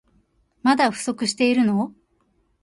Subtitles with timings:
[0.63, 1.93] まだ不足してるの？